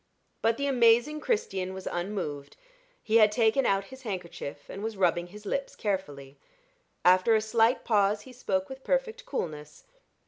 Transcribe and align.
But 0.41 0.57
the 0.57 0.65
amazing 0.65 1.19
Christian 1.19 1.75
was 1.75 1.85
unmoved. 1.85 2.57
He 3.03 3.17
had 3.17 3.31
taken 3.31 3.67
out 3.67 3.83
his 3.93 4.01
handkerchief 4.01 4.67
and 4.67 4.81
was 4.83 4.97
rubbing 4.97 5.27
his 5.27 5.45
lips 5.45 5.75
carefully. 5.75 6.39
After 7.05 7.35
a 7.35 7.39
slight 7.41 7.83
pause, 7.85 8.21
he 8.21 8.33
spoke 8.33 8.67
with 8.67 8.83
perfect 8.83 9.27
coolness. 9.27 9.83